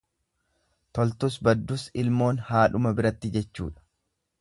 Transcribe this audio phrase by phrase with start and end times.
[0.99, 3.89] Toltus baddus ilmoon haadhuma biratti jechuudha.